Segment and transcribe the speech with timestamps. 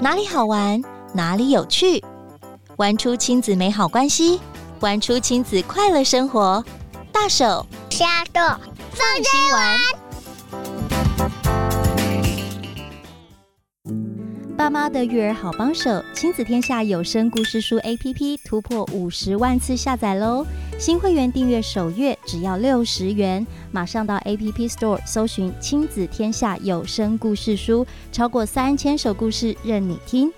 [0.00, 0.82] 哪里好玩，
[1.12, 2.02] 哪里有趣，
[2.76, 4.40] 玩出亲子美好关系，
[4.80, 6.64] 玩出亲子快乐生活。
[7.12, 8.40] 大手瞎豆
[8.92, 10.05] 放心玩。
[14.66, 20.44] 爸妈的育儿好帮手，亲子天下有声故事书 APP 突破五十万次下载喽！
[20.76, 30.32] 新会员订阅首月只要六十元，马上到 APP Store 搜寻“亲子天下有声故事书”，超过三千首故事任你听。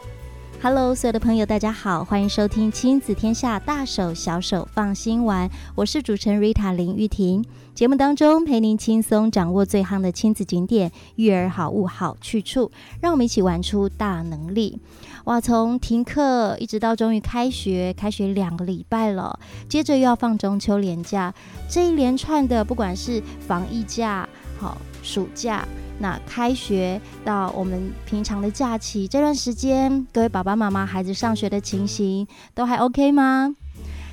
[0.60, 7.44] Hello，所有的朋友，大家好，欢迎收听《亲子天下大手小手放心玩》，我是主持人 Rita 林玉婷。
[7.76, 14.80] 节目当中陪您轻松掌握最夯的亲子景点、育儿好物、好去处，让我们一起玩出大能力。
[15.26, 21.32] 哇，从停课一直到终于开学，开学两个礼拜了，接着又要放中秋连假，
[21.70, 24.28] 这一连串的不管是防疫假、
[24.58, 25.64] 好暑假。
[25.98, 33.54] 那开学到我们平常的假期这段时间，各位爸爸妈妈孩子上学的情形都还 OK 吗？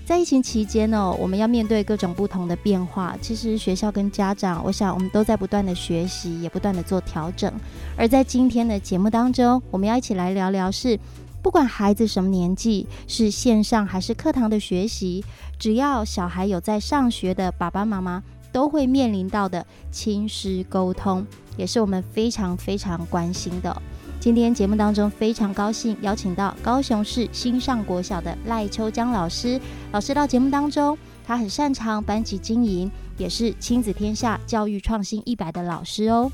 [0.05, 3.17] 在疫情期间呢、我们要面对各种不同的变化。
[3.21, 7.51] 其实学校跟家长，我想我们都在不断的学习，也不断的做调整。
[7.97, 10.99] 而在今天的节目当中，我们要一起来聊聊是，
[11.41, 15.25] 不管孩子什么年纪，是线上还是课堂的学习，
[15.57, 21.25] 只要小孩有在上学的爸爸妈妈，都会面临到的亲师沟通。
[21.57, 23.81] 也是我们非常非常关心的。
[24.19, 29.59] 今天节目当中非常高兴邀请到高雄市新上国小的赖秋江老师。
[29.91, 36.31] 老师到节目当中，他很擅长班级经营，也是亲子天下教育创新一百的老师哦。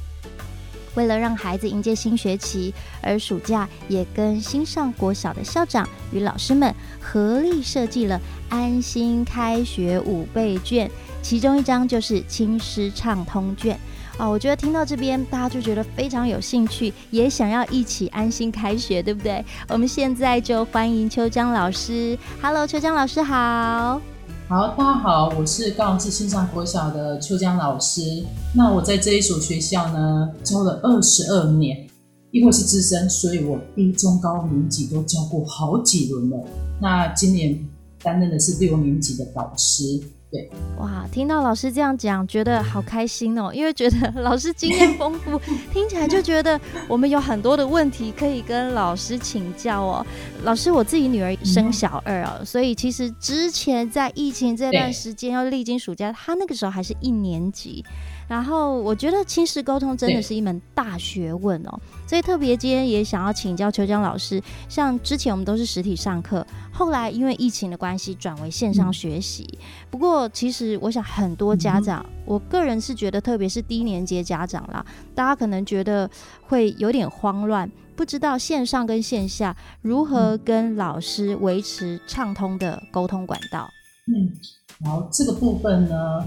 [0.95, 10.89] 为了让孩子迎接新学期，而暑假也跟新上国小的校长与老师们合力设计了安心开学五倍券，
[11.21, 13.79] 其中一张就是亲师畅通券。
[14.21, 19.43] 哦，我觉得听到这边，大家就觉得非常有兴趣，也想要一起安心开学，对不对？
[19.67, 22.15] 我们现在就欢迎秋江老师。
[22.39, 23.99] Hello，秋江老师好。
[24.47, 28.23] 好，大家好，我是高雄市新上国小的秋江老师。
[28.53, 31.87] 那我在这一所学校呢，教了二十二年，
[32.29, 36.37] 因为是资深，所以我低中高年级都教过好几轮了。
[36.79, 37.57] 那今年
[38.03, 39.99] 担任的是六年级的导师。
[40.31, 45.37] 对，哇，听到老师这样讲，觉得好开心哦，因为觉得老师经验丰富，
[45.73, 50.05] 听起来就觉得我们有很多的问题可以跟老师请教哦。
[50.43, 57.83] 老师，我自己女儿生小二哦，所以其实之前在疫情这段时间要历经暑假，她那个时候还是一年级。
[58.31, 61.77] 然后我觉得亲子沟通真的是一门大学问哦，
[62.07, 64.41] 所以特别今天也想要请教秋江老师。
[64.69, 69.45] 像之前我们都是实体上课，后来因为疫情的关系转为线上学习。
[69.89, 76.09] 不过其实我想很多家长，我个人是觉得，特别是低年级家长啦，大家可能觉得
[76.47, 83.69] 会有点慌乱，不知道线上跟线下如何跟老师维持畅通的沟通管道。
[84.07, 84.31] 嗯，
[84.79, 86.25] 然后这个部分呢，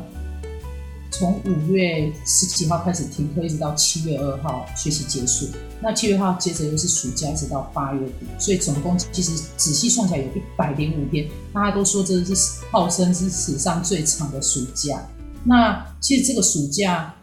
[1.16, 5.46] 从五月十几号开始停课，一直到七月二号学习结束。
[5.80, 11.28] 那七月二号接着又是暑假，一直到八月底，所以总共其实仔细算起来有一百零五天。
[11.52, 12.34] 大家都说这是
[12.72, 15.00] 号称是史上最长的暑假。
[15.44, 17.14] 那其实这个暑假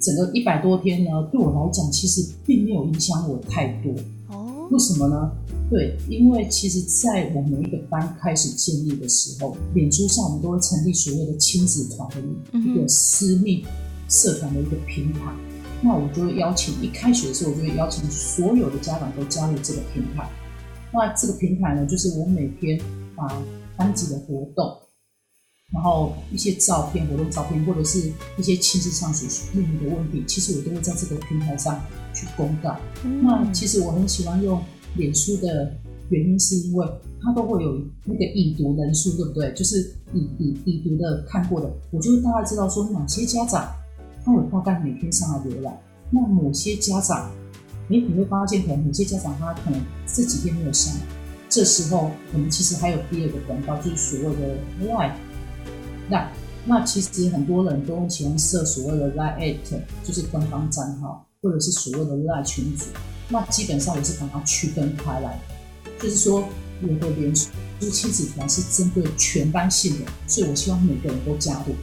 [0.00, 3.94] 整个一百多天呢，对我来讲其实并没有影响我太多。
[4.64, 5.30] 哦，为什么呢？
[5.70, 13.64] 对，因为其实，在我们一个班开始建立的时候，脸书上我们都会成立所谓的亲子团的一个私密
[14.08, 15.20] 社团的一个平台。
[15.82, 20.28] 那我就会邀请，一开学的时候，我就会邀请所有的家长都加入这个平台。
[20.92, 22.80] 那这个平台呢，就是我每天
[23.16, 23.42] 把
[23.76, 24.76] 班级的活动，
[25.72, 31.82] 然后一些照片、活动照片，或者是一些亲子上所面临的问题，其实我都会在这个平台上
[32.14, 32.76] 去公告。
[33.20, 34.62] 那其实我很喜欢用。
[34.96, 35.74] 脸书的
[36.08, 36.86] 原因是因为
[37.20, 39.52] 它都会有那个已读人数，对不对？
[39.52, 43.74] 就是已已已读的看过的，我就会大概知道说哪些家长
[44.24, 45.76] 他有大概每天上来浏览。
[46.10, 47.28] 那某些家长，
[47.88, 51.00] 哎，你会发现可能某些家长他可能这几天没有上来。
[51.48, 54.56] 这时候我们其实还有第二个管道，就是所谓的
[54.86, 55.14] Line。
[56.08, 56.30] 那
[56.64, 59.56] 那其实很多人都喜欢设所谓的 Line@，
[60.04, 62.86] 就是官方账号，或者是所谓的 Line 群组。
[63.28, 65.38] 那基本上我是把它区分开来，
[66.00, 66.48] 就是说
[66.82, 67.50] 我的脸书
[67.92, 71.74] 亲子团是针对全班性的，所以我希望每个人都加入，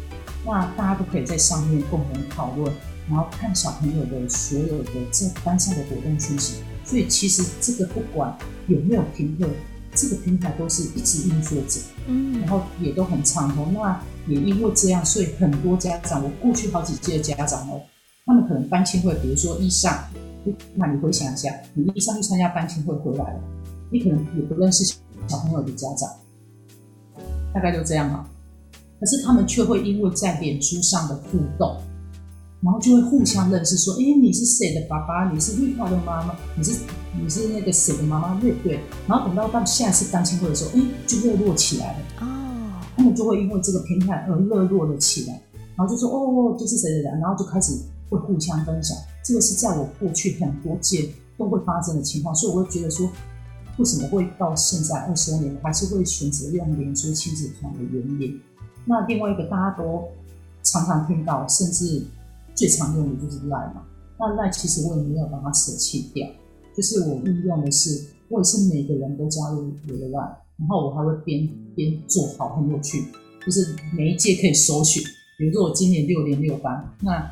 [0.45, 2.73] 那大家都可以在上面共同讨论，
[3.07, 6.55] 然后看小朋友的所有的在班上的活动讯息。
[6.83, 8.35] 所以其实这个不管
[8.67, 9.49] 有没有评论，
[9.93, 13.73] 这个平台都是一直运作着，嗯，然后也都很畅通。
[13.73, 17.81] 那也因为这样，所以很多家长，我过去好几届的家长哦。
[18.31, 19.93] 他们可能班亲会，比如说一上，
[20.75, 23.39] 那你回想一下，你一上去参加班亲会回来了，
[23.91, 26.09] 你可能也不认识小朋友的家长，
[27.53, 28.25] 大概就这样嘛。
[29.01, 31.75] 可是他们却会因为在脸书上的互动，
[32.61, 35.29] 然后就会互相认识，说：“哎，你是谁的爸爸？
[35.29, 36.33] 你是绿化的妈妈？
[36.55, 36.79] 你是
[37.21, 38.79] 你是那个谁的妈妈？”对对。
[39.09, 41.99] 然后等到到下一次班亲会的时候，哎，就热络起来了。
[42.21, 45.33] 哦，他们就会因为这个平台而热络了起来，
[45.75, 47.73] 然后就说：“哦，就是谁谁谁？”然后就开始
[48.11, 48.95] 会互相分享。
[49.23, 53.09] 这个是在我过去很多届都会发生的情况，所以我会觉得说，
[53.77, 58.39] 为什么会到现在二十二年，我还是会选择用连珠亲子团的原因。
[58.85, 60.03] 那另外一个大家都
[60.63, 62.03] 常常听到，甚至
[62.53, 63.83] 最常用的就是 lie 嘛。
[64.19, 66.27] 那 lie 其实我也没有把它舍弃掉，
[66.75, 73.05] 就是我运用的是，我也是每个人都加入我的 lie 然后我还会边边做好很有趣，
[73.45, 75.01] 就是每一届可以搜寻。
[75.39, 77.31] 比如说我今年六年六班，那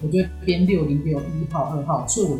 [0.00, 2.38] 我就编六零六一号、二号，所以我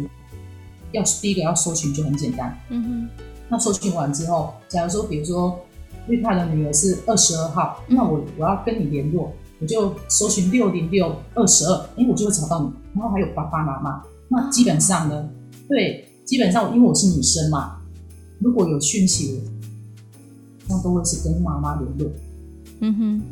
[0.92, 2.58] 要第一个要搜寻就很简单。
[2.70, 3.08] 嗯哼。
[3.48, 5.58] 那搜寻完之后，假如说比如说。
[6.08, 12.70] 绿派的女儿是二十二号，那我我要跟你联络，我就搜寻六零六二十二，哎，我就会找到你。
[12.94, 15.28] 然后还有爸爸妈妈，那基本上呢，
[15.68, 17.78] 对，基本上因为我是女生嘛，
[18.38, 19.42] 如果有讯息，
[20.68, 22.08] 那都会是跟妈妈联络。
[22.82, 23.22] 嗯哼，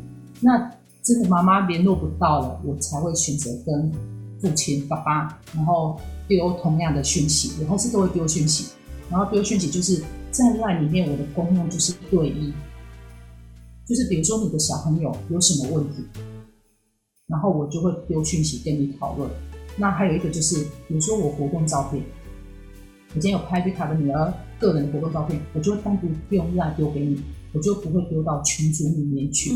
[0.41, 0.69] 那
[1.05, 3.91] 真的妈妈联络不到了，我才会选择跟
[4.41, 5.97] 父亲爸爸，然后
[6.27, 8.73] 丢同样的讯息，我还是都会丢讯息，
[9.09, 10.03] 然后丢讯息就是。
[10.35, 12.51] 在 LINE 里面，我的功用就是对一，
[13.87, 16.03] 就是比如说你的小朋友有什么问题，
[17.25, 19.29] 然后我就会丢讯息跟你讨论。
[19.77, 22.03] 那还有一个就是，比如说我活动照片，
[23.13, 27.21] 我今天有拍绿卡的女儿个人的活动照片，我就会单独用 l 丢给你，
[27.53, 29.51] 我就不会丢到群组里面去。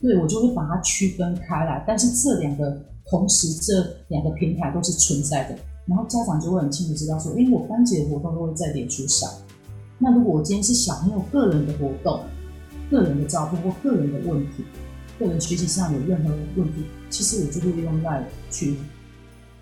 [0.00, 1.82] 对，我就会把它区分开来。
[1.86, 9.30] 但是这两个同时，这两个平台都是存在的，然后家长就会很清楚知道说，哎我班级的活动都会在脸书上。
[9.98, 12.20] 那如果我今天是小朋友个人的活动、
[12.90, 14.64] 个人的照片或个人的问题、
[15.18, 18.76] 个人学习上有任何问题，其实我就会用在去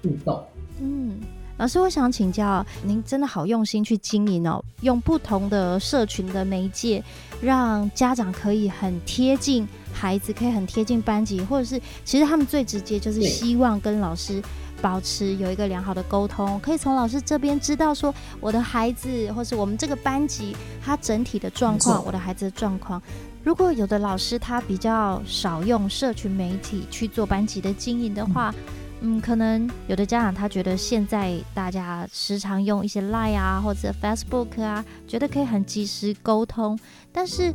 [0.02, 0.42] 互动。
[0.80, 1.20] 嗯，
[1.56, 7.02] 老师，我想请教您，真的好用心去经营哦，用不同的社群的媒介，
[7.40, 14.42] 让家长可以很贴近孩子，可以很贴近班级，或者是其实他们最直接就是希望跟老师。
[14.82, 20.54] 保持有一个良好的沟通，可以从老师这边知道说我的孩子，或是我们这个班级
[20.84, 23.00] 他整体的状况，我的孩子的状况。
[23.42, 28.74] 如果有的老师他比较少用社群媒体去做班级的经营的话，嗯，
[29.20, 36.78] 可能有的家长他觉得现在大家时常用一些 Line 啊或者 Facebook 啊，觉得可以很及时沟通。
[37.12, 37.52] 但是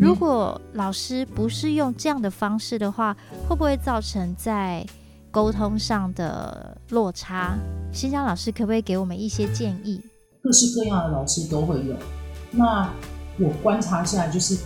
[0.00, 3.16] 如果老师不是用这样的方式的话，
[3.48, 4.86] 会不会造成在
[5.30, 7.56] 沟通上的落差，
[7.92, 10.00] 新疆老师可不可以给我们一些建议？
[10.42, 11.94] 各式各样的老师都会有。
[12.50, 12.92] 那
[13.38, 14.58] 我观察下来，就是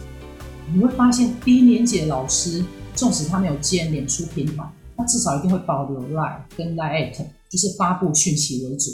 [0.72, 4.64] 你会发现，低年级的老师，纵使他没有建脸书平台，
[4.96, 7.12] 他至少一定会保留 Line 跟 Line@，
[7.48, 8.90] 就是发布讯息为主。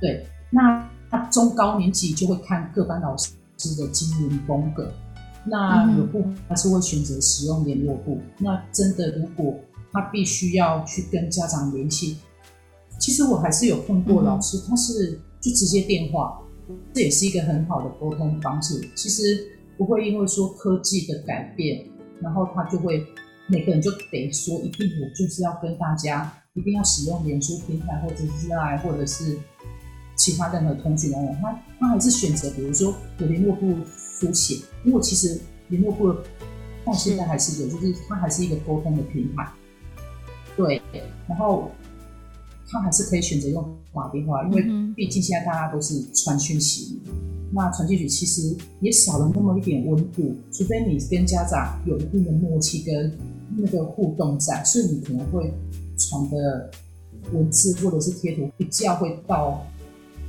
[0.00, 3.30] 对，那他中高年级就会看各班老师
[3.76, 4.92] 的经营风格。
[5.46, 8.18] 那有部分还是会选择使用联络簿。
[8.38, 9.54] 那真的如果
[9.92, 12.16] 他必须要去跟家长联系。
[12.98, 16.40] 其实我还是有碰过老师，他是就直接电话，
[16.94, 18.80] 这也是一个很好的沟通方式。
[18.94, 21.84] 其实不会因为说科技的改变，
[22.20, 23.04] 然后他就会
[23.46, 29.38] 每个人就得说一定我就是要跟大家一定要使用脸书平台或者是 Line 或者是
[30.16, 33.76] 其他任何通讯软件，他他还是选择比如说有联络部
[34.18, 36.14] 书写，因为其实联络部
[36.84, 39.50] 到现在还是有，就是它还是一个沟通的平台。
[40.56, 40.80] 对，
[41.28, 41.70] 然后
[42.68, 47.00] 他还是可以选择用打电话，因为毕竟现在大家都是传讯息，
[47.52, 53.16] 那传讯息其实也少了那么一点温度，除非你跟家长有一定的默契跟
[53.56, 55.52] 那个互动在，所以你可能会
[55.96, 56.70] 传的
[57.32, 59.64] 文字或者是贴图比较会到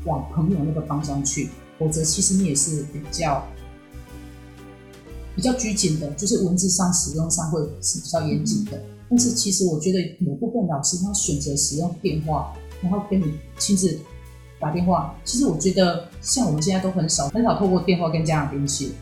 [0.06, 1.50] 往朋友那个方向去，
[1.80, 3.44] 否则其实你也是比较
[5.36, 8.80] 比较拘谨的，就是文字上使用上会是比较严谨的。
[9.10, 13.26] 但是其实我觉得某部分老师他选择使用电话，然后跟你
[13.58, 14.00] 亲自
[14.60, 15.16] 打电话。
[15.24, 18.94] 其实我觉得像我们现在都很少很少透过电话跟家长联系，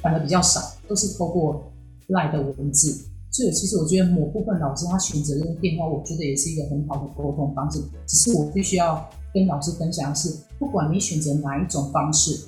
[0.00, 1.72] 反而比较少，都是透过
[2.08, 3.06] 赖的文字。
[3.30, 7.78] 所以其实我觉得某部分老师他选择用电话，我觉得也是一个很好的沟通方式。
[8.06, 12.46] 只是我必须要跟老师分享的是，不管你选择哪一种方式，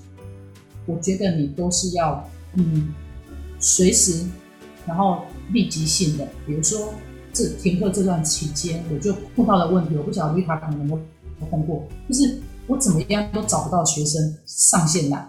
[0.86, 2.24] 我觉得你都是要
[2.54, 2.94] 嗯
[3.58, 4.24] 随时。
[4.86, 5.20] 然后
[5.52, 6.94] 立即性的，比如说
[7.32, 15.28] 这停课这段期间，我就碰到了问题，我不晓得绿卡可能有没有碰过，就是我怎么样都找不到学生上线来，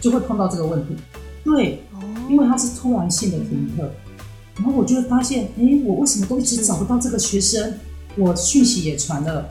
[0.00, 0.96] 就会碰到这个问题。
[1.44, 1.82] 对，
[2.28, 3.90] 因为他是突然性的停课，
[4.56, 7.74] 然后我就会发现，哎，我为什么都一直找不到这个学生？
[8.16, 9.48] 我讯息也传了，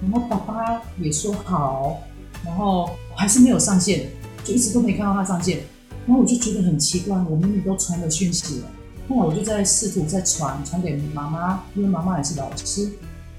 [0.00, 1.98] 然后爸爸也说好，
[2.44, 4.08] 然后还是没有上线，
[4.42, 5.60] 就一直都没看到他上线。
[6.06, 8.66] 然后我就觉得很奇怪，我明明都传了讯息了，
[9.08, 12.88] 后来我就在试图再传传给妈妈，因为妈妈也是老师。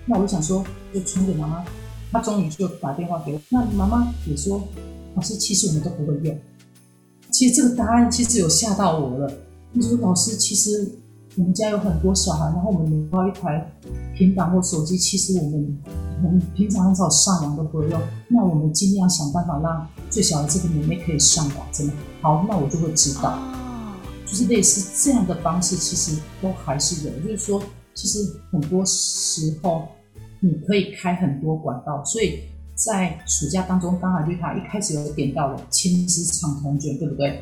[0.05, 1.65] 那我就想说，就传给妈妈，
[2.11, 3.39] 她终于就打电话给我。
[3.49, 4.61] 那妈妈也说，
[5.15, 6.37] 老师其实我们都不会用。
[7.31, 9.31] 其实这个答案其实有吓到我了。
[9.73, 10.89] 你说老师，其实
[11.35, 13.69] 我们家有很多小孩，然后我们每到一台
[14.15, 15.77] 平板或手机，其实我们
[16.23, 18.01] 我们平常很少上网都不会用。
[18.29, 21.93] 那我们尽量想办法让最小的这个妹妹可以上网，真的
[22.23, 23.37] 好，那我就会知道。
[24.25, 27.13] 就是类似这样的方式，其实都还是有。
[27.19, 27.61] 就是说，
[27.93, 28.17] 其实
[28.51, 29.87] 很多时候
[30.39, 32.39] 你可以开很多管道，所以。
[32.73, 37.41] 在暑假当中，刚好绿塔一开始有点到了亲师长童卷，对不对？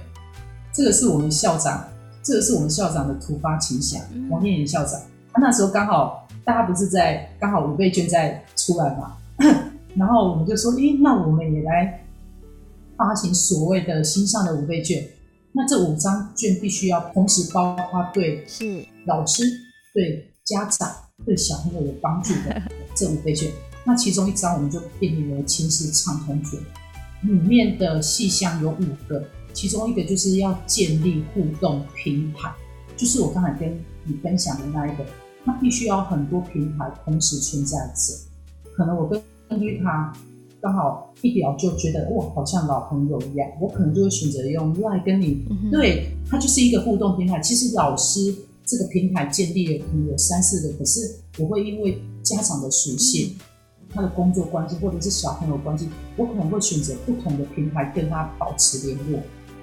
[0.72, 1.86] 这个是我们校长，
[2.24, 4.98] 这个是我们校长的突发奇想，王念言校长。
[5.34, 9.17] 他那时候刚好大家不是在刚好五倍券在出来嘛，
[9.96, 12.05] 然后我们就说，诶，那我们也来
[12.98, 15.08] 发行所谓的新上的五倍券。
[15.54, 19.44] 那这五张券必须要同时包括对是老师、
[19.94, 20.90] 对家长、
[21.25, 22.62] 对小朋友有帮助的
[22.96, 23.50] 这五倍券。
[23.86, 26.60] 那其中一张我们就定义为亲师畅通卷，
[27.24, 29.24] 里面的细项有五个，
[29.54, 32.52] 其中一个就是要建立互动平台，
[32.98, 35.06] 就是我刚才跟你分享的那一个，
[35.46, 38.14] 它必须要很多平台同时存在着。
[38.75, 39.22] 可能我跟
[39.62, 40.12] 绿塔
[40.65, 47.39] 刚好一聊就觉得哇，好像老朋友一样，我可能就会选择用 LINE 跟你，嗯、对，它就是一个互动平台。
[47.39, 48.34] 其实老师
[48.65, 51.00] 这个平台建立了可能有三四个，可是
[51.38, 53.36] 我会因为家长的属性。
[53.38, 53.41] 嗯
[53.93, 59.17] 他的工作关系或者是小朋友关系，我可能会选择不同的平台跟他保持联络。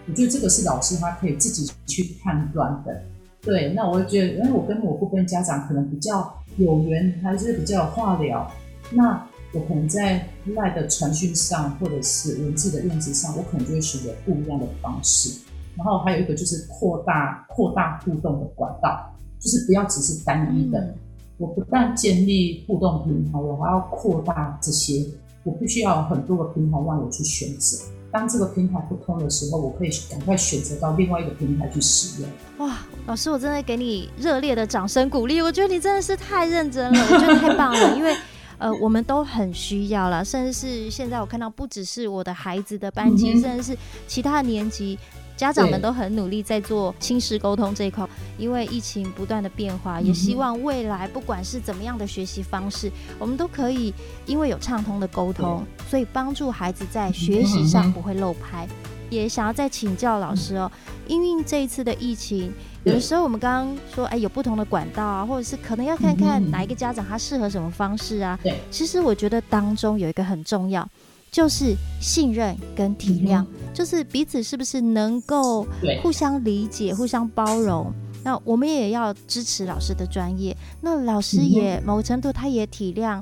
[0.09, 3.03] 我觉得这个是老师他可以自己去判断的。
[3.43, 8.51] 对，那我会觉得，因为我跟我部分家长可能比较有缘，还是比较有话聊，
[8.93, 15.41] 那我可能在 LINE 的传讯上，或者是文字的用字上，我可能就会选择不一样的方式。
[15.77, 20.79] 然后还有一个就是扩大扩大互动的管道，就是不要只是单一的。
[20.81, 20.95] 嗯
[21.39, 25.05] 我不但建立互动平台，我还要扩大这些。
[25.43, 27.79] 我必须要有很多个平台让我去选择。
[28.13, 32.31] 当这个平台不通的时候，我可以赶快选择到另外一个平台去使用。
[32.59, 35.43] 哇，老师，我真的给你热烈的掌声鼓励。
[35.43, 37.97] 我觉得你真的是太认真了，我觉得太棒了。
[37.97, 38.15] 因为
[38.63, 44.97] 呃，我们都很需要了，甚至是现在我看到，不只是我的孩子的班级，嗯、甚至是其他的年级。
[45.35, 48.07] 家长们都很努力在做亲师沟通这一块，
[48.39, 52.89] 因为疫情不断的变化，也希望未来不管是怎么样的学习方式，
[53.19, 53.93] 我们都可以
[54.27, 58.69] 因为有畅通的沟通，所以帮助孩子在学习上不会漏拍。
[59.13, 60.71] 也想要再请教老师哦，
[61.07, 62.53] 因为这一次的疫情，
[62.85, 68.39] 有的时候我们刚刚说，哎，有不同的管道啊，或者是可能要看看哪一个家长他适合什么方式啊。
[68.43, 70.89] 对，其实我觉得当中有一个很重要。
[71.31, 75.67] 就是信任跟体谅，嗯，就是彼此是不是能够
[76.03, 77.91] 互相理解、互相包容？
[78.23, 80.55] 那我们也要支持老师的专业。
[80.83, 83.19] 那老师也某程度，他也体谅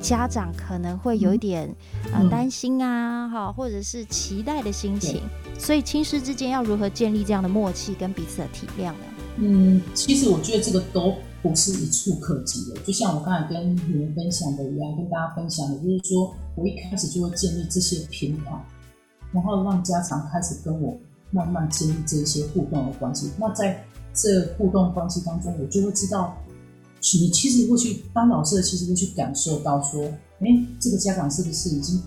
[0.00, 1.68] 家长可能会有一点
[2.12, 5.22] 啊担心啊，哈，或者是期待的心情。
[5.58, 8.98] 所以亲师之间要如何建立这样的默契跟彼此的体谅呢？
[9.36, 12.80] 嗯，其实我觉得这个都不是一触可及的。
[12.80, 18.52] 就像我刚才跟你们分享的一样，跟大家分享的，就是说我一开始就会建立这些平台，
[19.32, 20.98] 然后让家长开始跟我
[21.30, 23.30] 慢慢建立这些互动的关系。
[23.38, 26.36] 那在这互动关系当中，我就会知道，
[27.20, 30.04] 你其实会去当老师的，其实会去感受到说，
[30.40, 30.46] 哎，
[30.78, 32.02] 这个家长是不是已经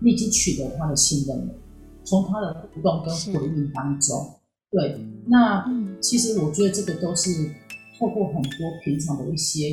[0.00, 1.54] 你已经取得他的信任了？
[2.04, 4.34] 从他的互动跟回应当中。
[4.70, 5.64] 对，那
[6.00, 7.30] 其实我觉得这个都是
[7.98, 8.50] 透过很多
[8.84, 9.72] 平常的一些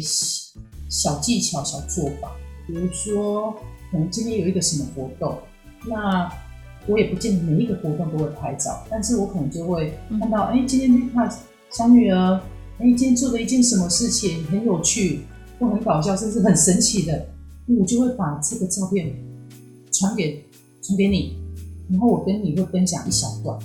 [0.90, 2.32] 小技巧、小做法。
[2.68, 3.52] 比如说，
[3.92, 5.38] 可能今天有一个什么活动，
[5.88, 6.32] 那
[6.88, 11.28] 我也不见得每一个活动都会拍照，但是我可能就会看到，哎，今天那
[11.72, 12.40] 小女儿，
[12.82, 15.20] 哎，今天做了一件什么事情很有趣，
[15.60, 17.28] 或很搞笑，甚至很神奇的，
[17.68, 19.14] 我就会把这个照片
[19.92, 20.44] 传给
[20.82, 21.38] 传给你，
[21.88, 23.56] 然后我跟你会分享一小段。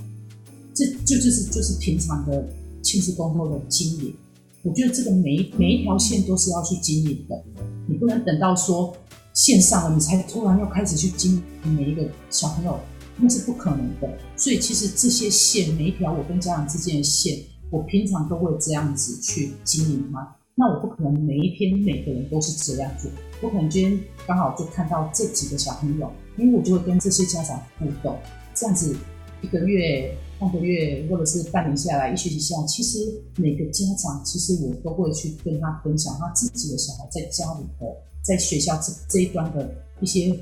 [0.75, 2.47] 这就就是就是平常的
[2.83, 4.15] 亲子沟通的经营，
[4.63, 7.43] 我觉得这个每每一条线都是要去经营的，
[7.89, 8.95] 你不能等到说
[9.33, 12.79] 线上了，你才突然又开始去经营每一个小朋友，
[13.17, 14.19] 那是不可能的。
[14.37, 17.39] 所以其实这些线每一条我跟家长之间的线，
[17.71, 20.37] 我平常都会这样子去经营它。
[20.55, 23.11] 那我不可能每一天每个人都是这样做，
[23.43, 28.17] 我可能今天刚好就看到这几个小朋友，因为我就会跟这些家长互动，
[28.55, 28.97] 这样子
[29.43, 32.99] 一个月、半个月或者是半年下来，一学期下来，其实
[33.37, 37.87] 每个家长其实我都会去跟他分享他自己的小孩在家里的、
[38.23, 39.71] 在学校这这一端的
[40.01, 40.33] 一些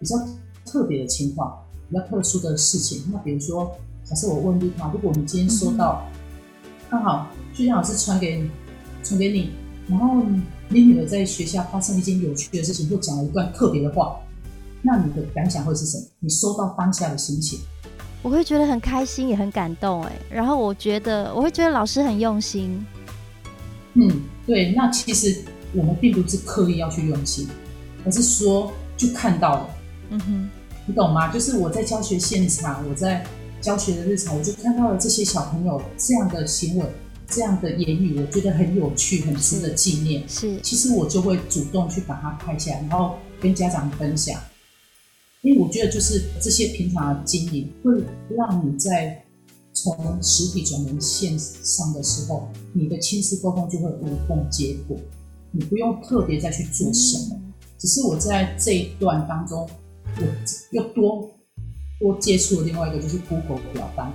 [0.00, 0.16] 比较
[0.66, 1.56] 特别的情况、
[1.88, 3.04] 比较特殊的事情。
[3.12, 6.04] 那比如说，假设我问丽塔，如果我们今天收到
[6.92, 8.50] 刚好就像老师传给你。
[9.02, 9.50] 传给你，
[9.88, 10.22] 然后
[10.68, 14.14] 你女儿在学校发生一件有趣的事情，或讲了一段特别的话，
[14.80, 16.04] 那你的感想会是什么？
[16.20, 17.58] 你收到当下的心情？
[18.22, 22.86] 我会觉得很开心，也很感动，哎，然后我觉得我会觉得老师很用心。
[23.94, 24.08] 嗯，
[24.46, 27.48] 对，那其实我们并不是刻意要去用心，
[28.04, 29.70] 而是说就看到了，
[30.10, 30.50] 嗯哼，
[30.86, 31.26] 你懂吗？
[31.32, 33.26] 就是我在教学现场，我在
[33.62, 36.84] 教学的日常，我就看到了这些小朋友这样的行为。
[37.28, 40.22] 这样的言语，我觉得很有趣，很值得纪念。
[40.28, 44.38] 是，其实我就会主动去把它拍下来，然后跟家长分享。
[45.40, 48.04] 因为我觉得，就是这些平常的经营，会
[48.36, 49.24] 让你在
[49.72, 54.94] 从实体转成线上的时候，你的亲子沟通就会无缝接轨。
[55.50, 59.66] 你不用特别再去做什么，嗯、只是我在这一段当中，
[60.18, 60.22] 我
[60.72, 61.30] 又多
[62.02, 64.12] 多接触的另外一个，就是 Google 表单。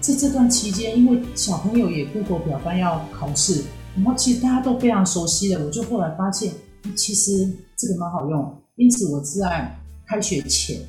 [0.00, 6.54] 在这段期间，因为小朋友也 Google 表单要考试，然后其实大家都非常熟悉的，我就后来发现，
[6.94, 8.62] 其实这个蛮好用。
[8.76, 10.80] 因此，我在开学前，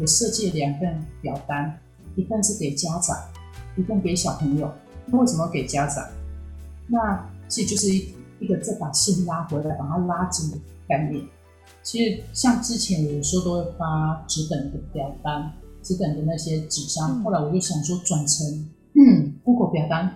[0.00, 1.78] 我设计了两份表单，
[2.16, 3.16] 一份是给家长，
[3.76, 4.68] 一份给小朋友。
[5.06, 6.04] 那为什么给家长？
[6.88, 10.58] 那其实就是一一个再把线拉回来，把它拉紧的
[10.88, 11.22] 概念。
[11.84, 15.52] 其实像之前有时候都会发纸本的表单。
[15.82, 18.46] 纸本的那些纸张，后来我就想说转成
[18.94, 20.14] 嗯，Google 表单，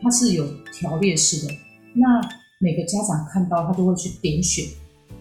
[0.00, 1.52] 它是有条列式的，
[1.92, 2.18] 那
[2.58, 4.64] 每个家长看到他都会去点选，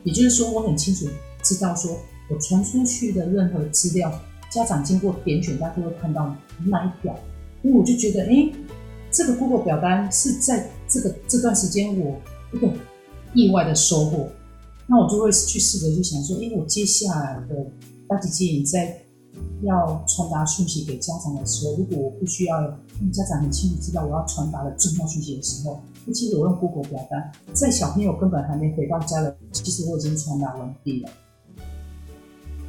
[0.05, 1.05] 也就是说我很清楚
[1.43, 1.91] 知道说
[2.29, 4.10] 我传出去的任何资料，
[4.49, 7.13] 家长经过点选，他都会看到哪一表，
[7.62, 8.49] 因为我就觉得，哎，
[9.12, 12.15] 这个 Google 表单是在这个这段时间我
[12.54, 12.69] 一个
[13.34, 14.30] 意外的收获，
[14.88, 17.65] 那我就会去试着去想说，哎，我接下来的
[18.08, 18.98] 大姐姐你在。
[19.63, 31.10] 要传达讯息给家长的时候，如果我不需要让家长很清楚知道我要传达的重要讯息的时候，那其实我用 Google 表单，在小朋友根本还没回到家的，其实我已经传达完毕了。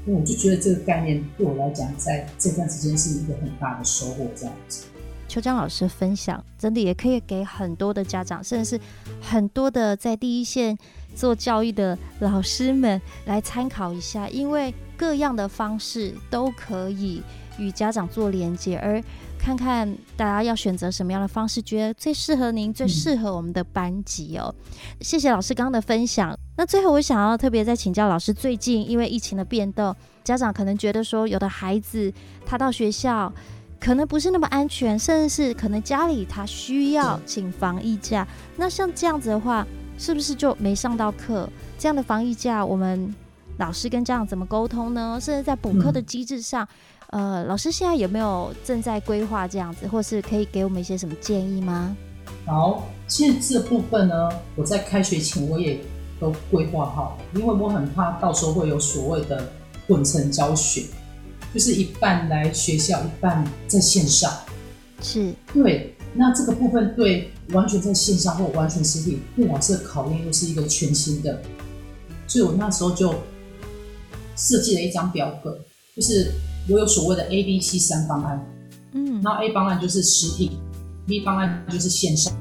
[0.05, 4.27] 那我就觉得这个概念对我来讲，在这段时间是一个很大的收获。
[4.37, 4.85] 这样子，
[5.29, 8.81] 秋江老师分享真的也可以给很多的家长，甚至是
[9.21, 10.77] 很多的在第一线
[11.15, 14.75] 做教育的老师们来参考一下，因为。
[14.95, 17.21] 各样的方式都可以
[17.59, 19.03] 与家长做连接，而
[19.37, 24.55] 看看大家要选择什么样的方式，觉得最适合您、最适合我们的班级哦。
[25.01, 26.39] 谢谢老师刚刚的分享。
[26.57, 32.13] 那最后，我想要特别再请教老师，最近因为疫情的变动，家长可能觉得说，有的孩子
[32.47, 33.33] 他到学校
[33.81, 38.25] 可能不是那么安全，甚至是可能家里他需要请防疫假。
[38.57, 39.67] 那像这样子的话，
[40.03, 41.49] 是不是就没上到课？
[41.79, 43.15] 这样的防疫假，我们。
[43.59, 45.19] 老师跟家长怎么沟通呢？
[45.21, 46.67] 甚至在补课的机制上，
[47.11, 51.95] 嗯、呃，老师现在有没有正在规划这样子，或是可以给我们一些什么建议吗？
[52.47, 55.79] 好，其实这部分呢，我在开学前我也
[56.19, 59.53] 都规划好了，因为我很怕到时候会有所谓的
[59.87, 60.87] 混成教学，
[61.53, 64.33] 就是一半来学校，一半在线上。
[65.03, 71.43] 是，对，那这个部分对完全在线上或完全实体，对老师的考验又是一个全新的，
[72.27, 73.15] 所以我那时候就。
[74.35, 75.57] 设计了一张表格，
[75.95, 76.33] 就是
[76.69, 78.45] 我有所谓的 A、B、C 三方案。
[78.93, 80.59] 嗯，然后 A 方案就是实体
[81.07, 82.33] ，B 方案就是线上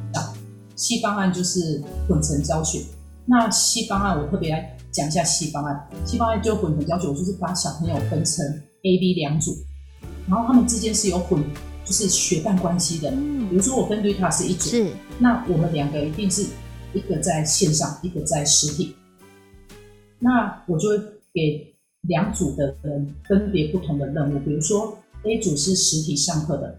[0.77, 2.81] ，C 方案就是混成教学。
[3.25, 5.85] 那 C 方案我特别来讲一下 C 方案。
[6.05, 8.43] C 方案就混成教学，我就是把小朋友分成
[8.83, 9.55] A、B 两组，
[10.27, 11.43] 然后他们之间是有混，
[11.85, 13.11] 就是学伴关系的。
[13.11, 14.87] 嗯，比如说我跟 Rita 是一组，是，
[15.19, 16.47] 那我们两个一定是
[16.93, 18.95] 一个在线上，一个在实体。
[20.17, 20.97] 那我就会
[21.31, 21.67] 给。
[22.07, 26.75] 两组的人分别不同的任务，比如说 A 组是实体上课的，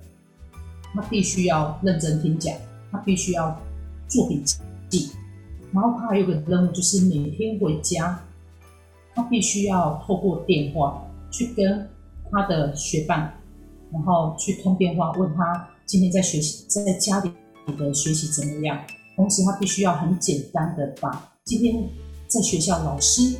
[0.93, 2.53] 他必须要认真听讲，
[2.91, 3.57] 他必须要
[4.09, 4.43] 做笔
[4.89, 5.13] 记，
[5.71, 8.21] 然后他还有个任务就是每天回家，
[9.15, 11.89] 他必须要透过电话去跟
[12.33, 13.33] 他的学伴，
[13.93, 17.31] 然后去通电话问他今天在学习在家里
[17.77, 18.83] 的学习怎么样，
[19.15, 21.87] 同时他必须要很简单的把今天
[22.27, 23.37] 在学校老师。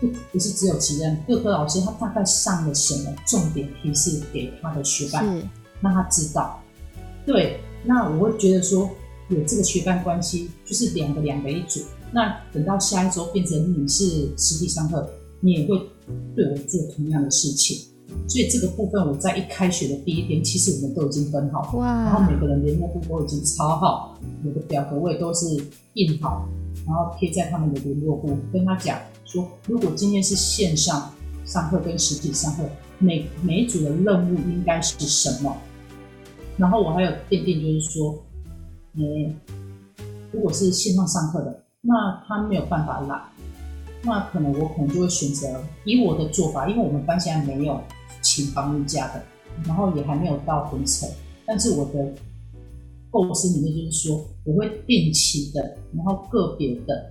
[0.00, 5.26] 不不是只有几任各科老师，他大概上了什么重点提示给他的学伴，
[5.80, 6.62] 让他知道。
[7.26, 8.88] 对，那我会觉得说
[9.28, 11.80] 有这个学伴关系，就是两个两个一组。
[12.12, 15.76] 那等到下一周变成你是实体上课，你也会
[16.36, 17.95] 对我做同样的事情。
[18.28, 25.46] 所以这个部分我在一开学的第一天，其实我们都已经分好，哇，然后每个人联络簿都已经抄好，每个表格我也都是
[25.94, 26.46] 印好，
[26.86, 31.10] 然后贴在他们的联络簿，跟他讲说，如果今天是线上
[31.44, 32.64] 上课跟实体上课，
[32.98, 35.56] 每每一组的任务应该是什么？
[36.56, 38.24] 然后我还有奠定，就是说，
[38.96, 39.34] 诶，
[40.32, 43.20] 如果是线上上课的，那他没有办法来，
[44.02, 47.80] 那可能我可能就会选择以我的做法，因为我们班现在没有。
[48.36, 49.22] 请防疫假的，
[49.64, 51.08] 然后也还没有到回程，
[51.46, 52.12] 但是我的
[53.10, 57.10] 构思里面就是说，我会定期的，然后个别的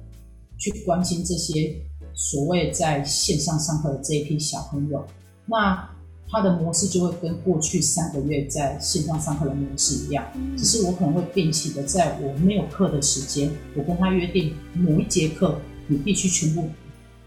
[0.59, 1.75] 去关心这些
[2.13, 5.03] 所谓在线上上课的这一批小朋友，
[5.47, 5.89] 那
[6.29, 10.23] 他的模式就会跟过去三个月在线上上课的模式一样，
[10.55, 15.57] 只是我可能会定期的在我没有课的时间，我跟他约定某一节课
[15.87, 16.69] 你必须全部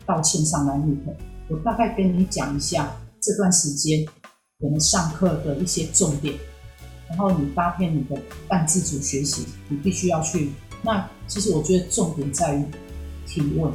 [0.07, 0.99] 到线上来 meet，
[1.49, 2.97] 我大概跟你讲一下。
[3.21, 4.07] 这段时间
[4.59, 6.35] 我们上课的一些重点，
[7.09, 10.51] 然后你搭配你的半自主学习，你必须要去。
[10.83, 12.65] 那其实我觉得重点在于
[13.27, 13.73] 提问，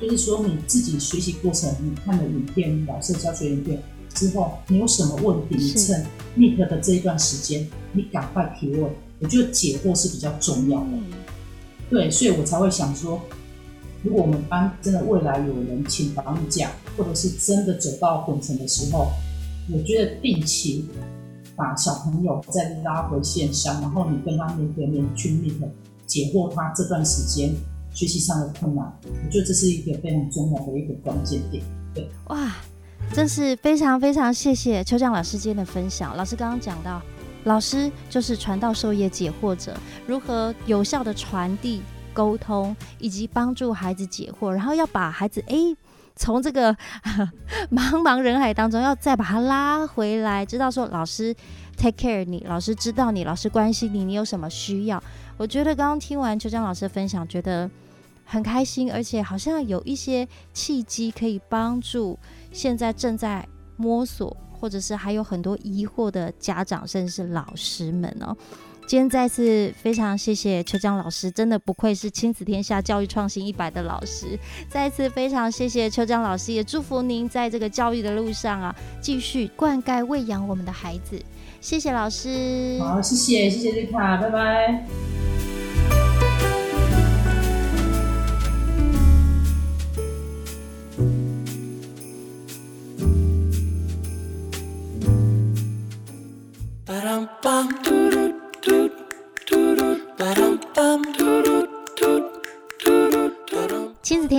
[0.00, 3.82] 就是说你自己学习过程，你看了影片、老师的教学影片
[4.14, 6.04] 之后，你有什么问题，你趁
[6.36, 8.90] Meet 的这一段时间，你赶快提问。
[9.18, 10.90] 我觉得解惑是比较重要的，
[11.88, 13.20] 对，所以我才会想说。
[14.02, 19.08] 如果我们班真的未来有人请防疫假，或者是真的走到混成的时候，
[19.72, 20.88] 我觉得定期
[21.56, 25.54] 把小朋友再拉回线上，然后你跟他面对面去 meet，
[26.06, 27.50] 解惑他这段时间
[27.92, 31.64] 学习上的困难，我觉得这是一个非常重要的一个关键点。
[31.94, 32.54] 对，哇，
[33.12, 36.16] 真是非常非常谢谢邱江老师今天的分享。
[36.16, 37.02] 老师刚刚讲到，
[37.44, 39.74] 老师就是传道授业解惑者，
[40.06, 41.80] 如何有效的传递。
[42.16, 45.76] 沟通以及帮助孩子解惑，然后要把孩子诶
[46.16, 46.74] 从这个
[47.70, 51.36] 茫茫人海当中，要再把他拉回来，知道说老师
[51.76, 55.02] take care 你，老师知道你，老师关心你，你有什么需要？
[55.36, 57.70] 我觉得刚刚听完邱江老师的分享，觉得
[58.24, 62.18] 很开心，而且好像有一些契机可以帮助
[62.50, 68.34] 现在正在摸索，或者是还有很多疑惑的家长，甚至是老师们哦。
[68.86, 74.38] 今天再次非常谢谢邱江老师，真的不愧是亲子天下教育创新一百的老师。
[74.70, 81.20] 再次非常谢谢邱江老师，也祝福您在这个教育的路上啊，继续灌溉喂养我们的孩子。
[81.60, 82.78] 谢谢老师。
[82.78, 84.86] 好，谢谢，谢谢丽卡，拜拜。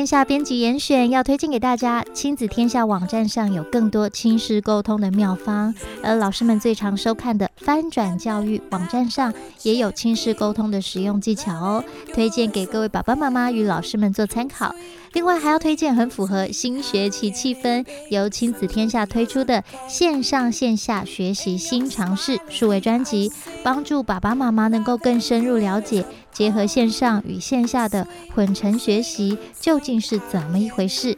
[0.08, 14.74] 下编辑严选要推荐给大家，亲子天下网站上有更多亲师沟通的妙方，而老师们最常收看的翻转教育网站上也有亲师沟通的实用技巧哦，推荐给各位爸爸妈妈与老师们做参考。
[15.14, 23.32] 另外还要推荐很符合新学期气氛，由亲子天下推出的线上线下学习新尝试数位专辑，
[23.64, 26.06] 帮助爸爸妈妈能够更深入了解。
[26.32, 31.18] 结合线上与线下的混成学习究竟是怎么一回事？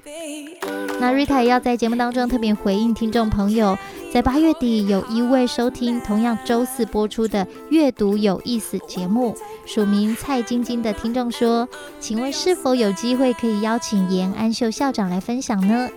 [1.00, 3.78] 那 Rita 也要在节目当中特别回应听众朋友，
[4.14, 9.34] 在八月底有一位收听同样周四播出的阅读有意思节目，
[9.66, 11.68] 署名蔡晶晶的听众说
[12.02, 15.90] ：“请问是否有机会可以邀请严安秀校长来分享呢？”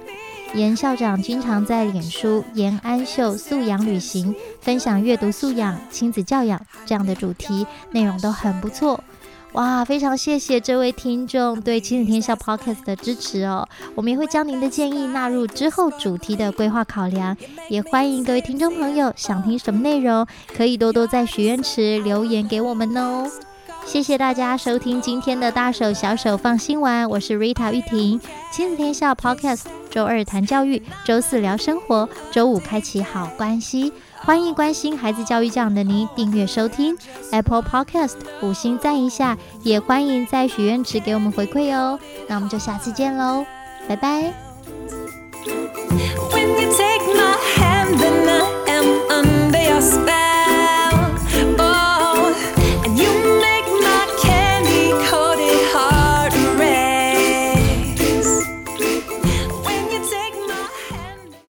[0.54, 9.02] 严校长经常在脸书“严安秀素养旅行”分享阅读素养、亲子教养这样的主题，内容都很不错。
[9.52, 13.68] 哇，非常谢谢这位听众对亲子天下 Podcast 的支持哦！
[13.94, 17.36] 我们也会将您的建议纳入之后主题的规划考量，
[17.68, 23.30] 也欢迎各位听众朋友想听什么内容，可以多多在许愿池留言给我们哦。
[23.84, 28.18] 谢谢大家收听今天的大手小手放心玩，我是 Rita 玉婷，
[28.50, 33.92] 亲子天下 Podcast，周二谈教育，周四聊生活，周五开启好关系。
[34.24, 36.96] 欢迎关心孩子教育这样的您订阅收听
[37.32, 41.98] apple podcast 五星赞一下也欢迎在许愿池给我们回馈哦。
[42.28, 43.44] 那我们就下次见喽
[43.88, 44.32] 拜拜。